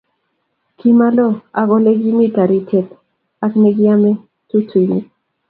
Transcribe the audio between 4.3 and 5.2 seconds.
tutuik